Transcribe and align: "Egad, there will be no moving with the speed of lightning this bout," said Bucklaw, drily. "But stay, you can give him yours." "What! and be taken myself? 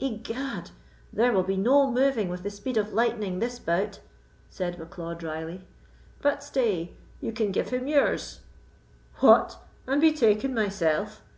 "Egad, 0.00 0.70
there 1.14 1.32
will 1.32 1.42
be 1.42 1.56
no 1.56 1.90
moving 1.90 2.28
with 2.28 2.42
the 2.42 2.50
speed 2.50 2.76
of 2.76 2.92
lightning 2.92 3.38
this 3.38 3.58
bout," 3.58 4.00
said 4.50 4.76
Bucklaw, 4.76 5.14
drily. 5.14 5.62
"But 6.20 6.42
stay, 6.44 6.92
you 7.22 7.32
can 7.32 7.52
give 7.52 7.70
him 7.70 7.86
yours." 7.86 8.40
"What! 9.20 9.56
and 9.86 9.98
be 9.98 10.12
taken 10.12 10.52
myself? 10.54 11.22